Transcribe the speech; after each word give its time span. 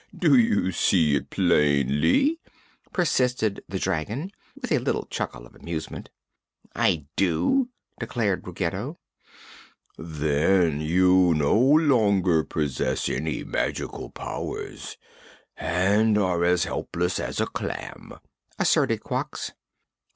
"Do 0.17 0.35
you 0.35 0.71
see 0.71 1.13
it 1.15 1.29
plainly?" 1.29 2.39
persisted 2.91 3.61
the 3.69 3.77
dragon, 3.77 4.31
with 4.59 4.71
a 4.71 4.79
little 4.79 5.05
chuckle 5.11 5.45
of 5.45 5.53
amusement. 5.53 6.09
"I 6.75 7.05
do," 7.15 7.69
declared 7.99 8.47
Ruggedo. 8.47 8.97
"Then 9.99 10.79
you 10.81 11.35
no 11.35 11.55
longer 11.55 12.43
possess 12.43 13.09
any 13.09 13.43
magical 13.43 14.09
powers, 14.09 14.97
and 15.55 16.17
are 16.17 16.43
as 16.45 16.63
helpless 16.63 17.19
as 17.19 17.39
a 17.39 17.45
clam," 17.45 18.13
asserted 18.57 19.01
Quox. 19.01 19.51